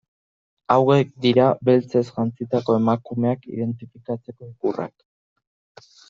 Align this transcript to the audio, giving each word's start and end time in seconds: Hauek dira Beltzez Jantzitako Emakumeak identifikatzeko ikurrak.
Hauek 0.75 1.09
dira 1.25 1.43
Beltzez 1.67 2.03
Jantzitako 2.15 2.77
Emakumeak 2.81 3.45
identifikatzeko 3.57 4.49
ikurrak. 4.53 5.85